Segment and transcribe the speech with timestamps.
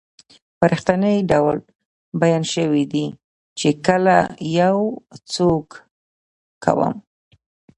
[0.57, 1.57] په رښتني ډول
[2.21, 3.05] بیان شوي دي
[3.59, 4.17] چې کله
[4.59, 4.77] یو
[5.33, 5.67] څوک
[6.63, 6.93] کوم